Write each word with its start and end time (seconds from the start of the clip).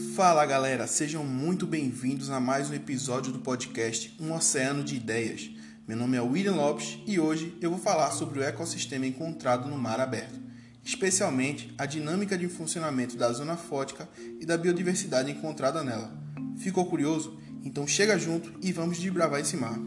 Fala 0.00 0.46
galera, 0.46 0.86
sejam 0.86 1.24
muito 1.24 1.66
bem-vindos 1.66 2.30
a 2.30 2.40
mais 2.40 2.70
um 2.70 2.74
episódio 2.74 3.32
do 3.32 3.38
podcast 3.40 4.16
Um 4.18 4.32
Oceano 4.32 4.82
de 4.82 4.96
Ideias. 4.96 5.50
Meu 5.86 5.96
nome 5.96 6.16
é 6.16 6.20
William 6.20 6.54
Lopes 6.54 6.98
e 7.06 7.20
hoje 7.20 7.56
eu 7.60 7.70
vou 7.70 7.78
falar 7.78 8.10
sobre 8.10 8.38
o 8.38 8.42
ecossistema 8.42 9.06
encontrado 9.06 9.68
no 9.68 9.76
mar 9.76 10.00
aberto, 10.00 10.40
especialmente 10.82 11.74
a 11.76 11.84
dinâmica 11.84 12.36
de 12.36 12.48
funcionamento 12.48 13.16
da 13.16 13.30
zona 13.30 13.56
fótica 13.56 14.08
e 14.40 14.46
da 14.46 14.56
biodiversidade 14.56 15.30
encontrada 15.30 15.84
nela. 15.84 16.12
Ficou 16.56 16.86
curioso? 16.86 17.38
Então 17.62 17.86
chega 17.86 18.18
junto 18.18 18.52
e 18.62 18.72
vamos 18.72 18.98
desbravar 18.98 19.40
esse 19.40 19.56
mar. 19.56 19.78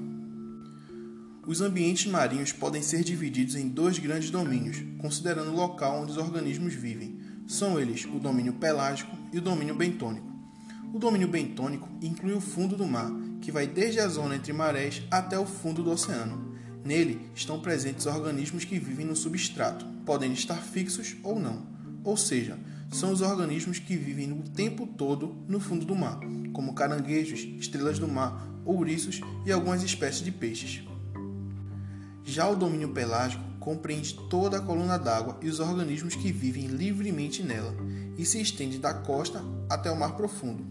Os 1.46 1.60
ambientes 1.60 2.10
marinhos 2.10 2.54
podem 2.54 2.82
ser 2.82 3.04
divididos 3.04 3.56
em 3.56 3.68
dois 3.68 4.00
grandes 4.00 4.30
domínios, 4.30 4.78
considerando 5.00 5.52
o 5.52 5.56
local 5.56 6.04
onde 6.04 6.12
os 6.12 6.18
organismos 6.18 6.74
vivem. 6.74 7.20
São 7.54 7.80
eles 7.80 8.04
o 8.06 8.18
domínio 8.18 8.54
pelágico 8.54 9.16
e 9.32 9.38
o 9.38 9.42
domínio 9.42 9.76
bentônico. 9.76 10.26
O 10.92 10.98
domínio 10.98 11.28
bentônico 11.28 11.88
inclui 12.02 12.34
o 12.34 12.42
fundo 12.42 12.76
do 12.76 12.88
mar, 12.88 13.12
que 13.42 13.52
vai 13.52 13.68
desde 13.68 14.00
a 14.00 14.08
zona 14.08 14.36
entre 14.36 14.52
marés 14.52 15.04
até 15.12 15.38
o 15.38 15.46
fundo 15.46 15.84
do 15.84 15.92
oceano. 15.92 16.56
Nele 16.84 17.30
estão 17.36 17.60
presentes 17.60 18.08
organismos 18.08 18.66
que 18.66 18.80
vivem 18.80 19.06
no 19.06 19.16
substrato, 19.16 19.86
podendo 20.04 20.34
estar 20.34 20.56
fixos 20.56 21.16
ou 21.22 21.40
não. 21.40 21.62
Ou 22.04 22.18
seja, 22.18 22.58
são 22.92 23.12
os 23.12 23.22
organismos 23.22 23.78
que 23.78 23.96
vivem 23.96 24.32
o 24.32 24.42
tempo 24.50 24.88
todo 24.88 25.36
no 25.48 25.60
fundo 25.60 25.86
do 25.86 25.96
mar, 25.96 26.20
como 26.54 26.74
caranguejos, 26.74 27.42
estrelas 27.60 28.00
do 28.00 28.08
mar, 28.08 28.48
ouriços 28.66 29.22
e 29.46 29.52
algumas 29.52 29.84
espécies 29.84 30.24
de 30.24 30.32
peixes. 30.32 30.82
Já 32.26 32.50
o 32.50 32.56
domínio 32.56 32.90
pelágico 32.90 33.44
compreende 33.64 34.14
toda 34.30 34.58
a 34.58 34.62
coluna 34.62 35.00
d'água 35.00 35.38
e 35.42 35.48
os 35.48 35.62
organismos 35.62 36.16
que 36.16 36.34
vivem 36.34 36.68
livremente 36.68 37.42
nela, 37.42 37.74
e 38.18 38.26
se 38.26 38.40
estende 38.42 38.78
da 38.78 38.94
costa 38.94 39.42
até 39.70 39.90
o 39.90 39.98
mar 39.98 40.18
profundo. 40.18 40.66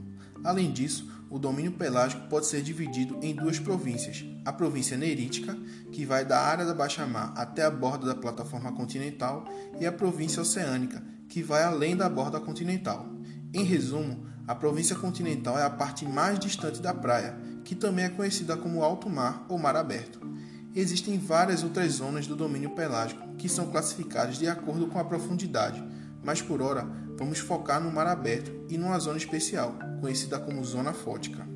Além 0.44 0.70
disso, 0.70 1.10
o 1.30 1.38
domínio 1.38 1.72
pelágico 1.72 2.28
pode 2.28 2.46
ser 2.46 2.62
dividido 2.62 3.18
em 3.22 3.34
duas 3.34 3.58
províncias: 3.58 4.24
a 4.44 4.52
província 4.52 4.96
nerítica, 4.98 5.56
que 5.90 6.04
vai 6.04 6.24
da 6.24 6.38
área 6.38 6.66
da 6.66 6.74
baixa-mar 6.74 7.32
até 7.34 7.64
a 7.64 7.70
borda 7.70 8.06
da 8.06 8.14
plataforma 8.14 8.70
continental, 8.72 9.46
e 9.80 9.86
a 9.86 9.92
província 9.92 10.42
oceânica, 10.42 11.02
que 11.28 11.42
vai 11.42 11.64
além 11.64 11.96
da 11.96 12.10
borda 12.10 12.38
continental. 12.38 13.06
Em 13.54 13.64
resumo, 13.64 14.26
a 14.46 14.54
província 14.54 14.96
continental 14.96 15.58
é 15.58 15.62
a 15.62 15.70
parte 15.70 16.04
mais 16.04 16.38
distante 16.38 16.82
da 16.82 16.92
praia, 16.92 17.38
que 17.64 17.74
também 17.74 18.04
é 18.04 18.10
conhecida 18.10 18.54
como 18.56 18.82
alto 18.82 19.08
mar 19.08 19.46
ou 19.48 19.58
mar 19.58 19.76
aberto. 19.76 20.31
Existem 20.74 21.18
várias 21.18 21.62
outras 21.62 21.92
zonas 21.92 22.26
do 22.26 22.34
domínio 22.34 22.70
pelágico 22.70 23.28
que 23.36 23.46
são 23.48 23.70
classificadas 23.70 24.38
de 24.38 24.48
acordo 24.48 24.86
com 24.86 24.98
a 24.98 25.04
profundidade, 25.04 25.84
mas 26.24 26.40
por 26.40 26.62
hora 26.62 26.88
vamos 27.18 27.40
focar 27.40 27.78
no 27.78 27.90
mar 27.90 28.06
aberto 28.06 28.50
e 28.70 28.78
numa 28.78 28.98
zona 28.98 29.18
especial, 29.18 29.78
conhecida 30.00 30.38
como 30.38 30.64
zona 30.64 30.94
fótica. 30.94 31.46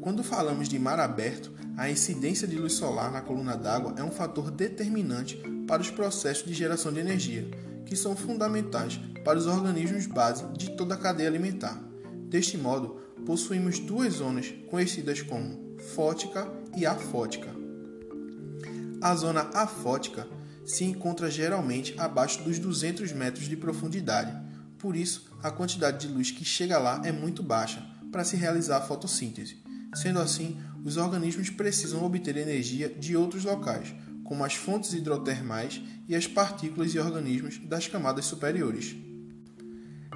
Quando 0.00 0.22
falamos 0.22 0.68
de 0.68 0.78
mar 0.78 1.00
aberto, 1.00 1.50
a 1.76 1.90
incidência 1.90 2.46
de 2.46 2.56
luz 2.56 2.74
solar 2.74 3.10
na 3.10 3.20
coluna 3.20 3.56
d'água 3.56 3.94
é 3.96 4.04
um 4.04 4.12
fator 4.12 4.50
determinante 4.50 5.42
para 5.66 5.82
os 5.82 5.90
processos 5.90 6.44
de 6.44 6.54
geração 6.54 6.92
de 6.92 7.00
energia, 7.00 7.50
que 7.84 7.96
são 7.96 8.14
fundamentais 8.14 9.00
para 9.24 9.38
os 9.38 9.46
organismos 9.46 10.06
base 10.06 10.44
de 10.56 10.70
toda 10.76 10.94
a 10.94 10.98
cadeia 10.98 11.28
alimentar. 11.28 11.82
Deste 12.28 12.56
modo, 12.56 13.00
possuímos 13.26 13.80
duas 13.80 14.14
zonas 14.14 14.54
conhecidas 14.70 15.20
como 15.20 15.76
fótica 15.94 16.48
e 16.76 16.86
afótica. 16.86 17.61
A 19.02 19.16
zona 19.16 19.50
afótica 19.52 20.28
se 20.64 20.84
encontra 20.84 21.28
geralmente 21.28 21.92
abaixo 21.98 22.40
dos 22.44 22.60
200 22.60 23.10
metros 23.10 23.48
de 23.48 23.56
profundidade, 23.56 24.32
por 24.78 24.94
isso 24.94 25.28
a 25.42 25.50
quantidade 25.50 26.06
de 26.06 26.14
luz 26.14 26.30
que 26.30 26.44
chega 26.44 26.78
lá 26.78 27.02
é 27.04 27.10
muito 27.10 27.42
baixa 27.42 27.84
para 28.12 28.22
se 28.22 28.36
realizar 28.36 28.76
a 28.76 28.80
fotossíntese. 28.80 29.60
Sendo 29.92 30.20
assim, 30.20 30.56
os 30.84 30.96
organismos 30.96 31.50
precisam 31.50 32.04
obter 32.04 32.36
energia 32.36 32.88
de 32.88 33.16
outros 33.16 33.44
locais, 33.44 33.92
como 34.22 34.44
as 34.44 34.54
fontes 34.54 34.92
hidrotermais 34.92 35.82
e 36.08 36.14
as 36.14 36.28
partículas 36.28 36.94
e 36.94 37.00
organismos 37.00 37.58
das 37.58 37.88
camadas 37.88 38.24
superiores. 38.24 38.94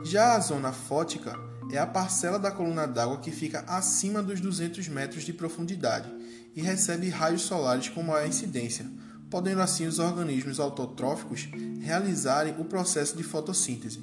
Já 0.04 0.36
a 0.36 0.40
zona 0.40 0.70
fótica 0.70 1.36
é 1.70 1.78
a 1.78 1.86
parcela 1.86 2.38
da 2.38 2.50
coluna 2.50 2.86
d'água 2.86 3.18
que 3.18 3.30
fica 3.30 3.64
acima 3.66 4.22
dos 4.22 4.40
200 4.40 4.88
metros 4.88 5.24
de 5.24 5.32
profundidade 5.32 6.08
e 6.54 6.60
recebe 6.60 7.08
raios 7.08 7.42
solares 7.42 7.88
com 7.88 8.02
maior 8.02 8.26
incidência, 8.26 8.86
podendo 9.28 9.60
assim 9.60 9.86
os 9.86 9.98
organismos 9.98 10.60
autotróficos 10.60 11.48
realizarem 11.80 12.54
o 12.58 12.64
processo 12.64 13.16
de 13.16 13.22
fotossíntese. 13.22 14.00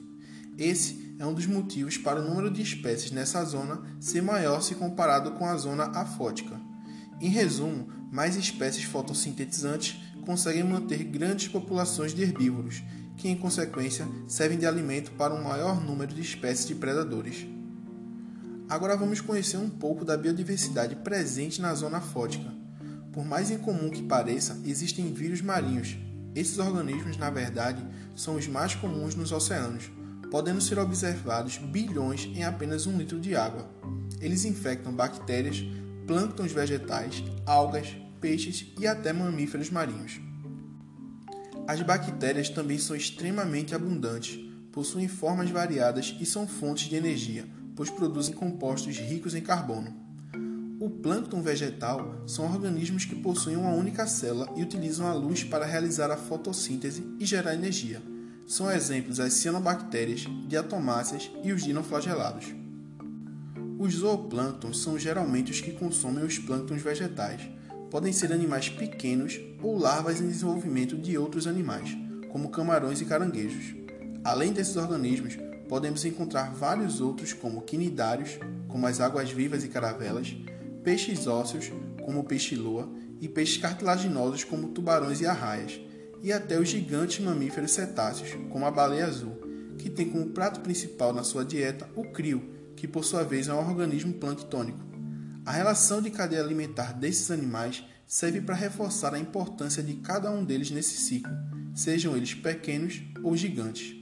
Esse 0.58 1.16
é 1.18 1.26
um 1.26 1.34
dos 1.34 1.46
motivos 1.46 1.98
para 1.98 2.22
o 2.22 2.28
número 2.28 2.52
de 2.52 2.62
espécies 2.62 3.12
nessa 3.12 3.44
zona 3.44 3.82
ser 4.00 4.22
maior 4.22 4.62
se 4.62 4.76
comparado 4.76 5.32
com 5.32 5.46
a 5.46 5.58
zona 5.58 5.86
afótica. 5.86 6.60
Em 7.20 7.30
resumo, 7.30 7.88
mais 8.12 8.36
espécies 8.36 8.84
fotossintetizantes 8.84 10.00
conseguem 10.26 10.64
manter 10.64 11.04
grandes 11.04 11.48
populações 11.48 12.14
de 12.14 12.22
herbívoros, 12.22 12.84
que 13.18 13.30
em 13.30 13.36
consequência 13.36 14.08
servem 14.28 14.58
de 14.58 14.66
alimento 14.66 15.12
para 15.12 15.34
um 15.34 15.44
maior 15.44 15.82
número 15.82 16.14
de 16.14 16.22
espécies 16.22 16.68
de 16.68 16.76
predadores. 16.76 17.46
Agora 18.70 18.98
vamos 18.98 19.22
conhecer 19.22 19.58
um 19.58 19.70
pouco 19.70 20.04
da 20.04 20.18
biodiversidade 20.18 20.96
presente 20.96 21.62
na 21.62 21.74
zona 21.76 22.02
fótica. 22.02 22.52
Por 23.12 23.24
mais 23.24 23.52
incomum 23.52 23.90
que 23.90 24.02
pareça, 24.02 24.60
existem 24.66 25.14
vírus 25.14 25.42
marinhos. 25.42 25.96
Esses 26.34 26.58
organismos, 26.58 27.18
na 27.18 27.30
verdade, 27.30 27.86
são 28.16 28.36
os 28.36 28.48
mais 28.48 28.74
comuns 28.74 29.14
nos 29.14 29.32
oceanos, 29.32 29.92
podendo 30.32 30.60
ser 30.60 30.80
observados 30.80 31.58
bilhões 31.58 32.26
em 32.26 32.44
apenas 32.44 32.88
um 32.88 32.98
litro 32.98 33.20
de 33.20 33.36
água. 33.36 33.70
Eles 34.20 34.46
infectam 34.46 34.92
bactérias, 34.92 35.64
plânctons 36.08 36.52
vegetais, 36.52 37.24
algas, 37.46 37.96
peixes 38.20 38.74
e 38.80 38.88
até 38.88 39.14
mamíferos 39.14 39.70
marinhos. 39.70 40.20
As 41.66 41.82
bactérias 41.82 42.50
também 42.50 42.78
são 42.78 42.96
extremamente 42.96 43.74
abundantes, 43.74 44.38
possuem 44.72 45.08
formas 45.08 45.50
variadas 45.50 46.16
e 46.20 46.26
são 46.26 46.46
fontes 46.46 46.90
de 46.90 46.96
energia, 46.96 47.46
pois 47.76 47.90
produzem 47.90 48.34
compostos 48.34 48.98
ricos 48.98 49.34
em 49.34 49.42
carbono. 49.42 49.96
O 50.80 50.90
plâncton 50.90 51.42
vegetal 51.42 52.22
são 52.28 52.52
organismos 52.52 53.06
que 53.06 53.16
possuem 53.16 53.56
uma 53.56 53.72
única 53.72 54.06
célula 54.06 54.52
e 54.58 54.62
utilizam 54.62 55.08
a 55.08 55.14
luz 55.14 55.42
para 55.42 55.66
realizar 55.66 56.12
a 56.12 56.18
fotossíntese 56.18 57.08
e 57.18 57.26
gerar 57.26 57.54
energia. 57.54 58.02
São 58.46 58.70
exemplos 58.70 59.22
as 59.22 59.34
cianobactérias, 59.34 60.26
diatomáceas 60.50 61.32
e 61.42 61.54
os 61.54 61.64
dinoflagelados. 61.64 62.48
Os 63.80 63.94
zooplânctons 63.96 64.82
são 64.82 65.00
geralmente 65.00 65.52
os 65.52 65.62
que 65.62 65.72
consomem 65.72 66.26
os 66.26 66.38
plânctons 66.38 66.82
vegetais. 66.82 67.42
Podem 67.94 68.12
ser 68.12 68.34
animais 68.34 68.70
pequenos 68.70 69.40
ou 69.62 69.78
larvas 69.78 70.20
em 70.20 70.28
desenvolvimento 70.28 70.98
de 70.98 71.16
outros 71.16 71.46
animais, 71.46 71.96
como 72.32 72.50
camarões 72.50 73.00
e 73.00 73.06
caranguejos. 73.06 73.76
Além 74.24 74.52
desses 74.52 74.76
organismos, 74.76 75.38
podemos 75.70 76.04
encontrar 76.04 76.56
vários 76.56 77.00
outros, 77.00 77.34
como 77.34 77.62
quinidários, 77.62 78.40
como 78.68 78.88
as 78.88 79.00
águas-vivas 79.00 79.64
e 79.64 79.68
caravelas, 79.68 80.36
peixes 80.84 81.28
ósseos, 81.28 81.72
como 82.04 82.22
o 82.22 82.24
peixe-lua, 82.24 82.90
e 83.22 83.28
peixes 83.28 83.60
cartilaginosos, 83.62 84.44
como 84.44 84.70
tubarões 84.70 85.22
e 85.22 85.28
arraias, 85.28 85.80
e 86.24 86.34
até 86.34 86.60
os 86.60 86.70
gigantes 86.70 87.24
mamíferos 87.24 87.74
cetáceos, 87.74 88.34
como 88.50 88.66
a 88.66 88.72
baleia 88.72 89.06
azul, 89.06 89.40
que 89.78 89.88
tem 89.88 90.10
como 90.10 90.32
prato 90.32 90.62
principal 90.62 91.14
na 91.14 91.24
sua 91.24 91.46
dieta 91.46 91.88
o 91.96 92.06
crio, 92.06 92.42
que 92.76 92.88
por 92.88 93.06
sua 93.06 93.24
vez 93.24 93.48
é 93.48 93.54
um 93.54 93.60
organismo 93.60 94.14
planctônico. 94.14 94.93
A 95.46 95.52
relação 95.52 96.02
de 96.02 96.10
cadeia 96.10 96.42
alimentar 96.42 96.94
desses 96.94 97.30
animais 97.30 97.84
serve 98.08 98.40
para 98.40 98.56
reforçar 98.56 99.14
a 99.14 99.20
importância 99.20 99.84
de 99.84 99.96
cada 99.96 100.32
um 100.32 100.44
deles 100.44 100.72
nesse 100.72 100.96
ciclo, 100.98 101.34
sejam 101.76 102.16
eles 102.16 102.34
pequenos 102.34 103.02
ou 103.22 103.36
gigantes. 103.36 103.94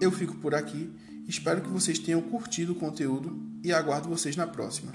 Eu 0.00 0.10
fico 0.10 0.34
por 0.36 0.54
aqui, 0.54 0.90
espero 1.28 1.60
que 1.60 1.68
vocês 1.68 1.98
tenham 1.98 2.22
curtido 2.22 2.72
o 2.72 2.76
conteúdo 2.76 3.40
e 3.62 3.72
aguardo 3.72 4.08
vocês 4.08 4.34
na 4.34 4.46
próxima. 4.46 4.92